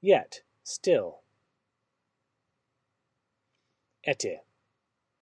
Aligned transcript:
yet, 0.00 0.42
still. 0.62 1.20
Ette 4.04 4.42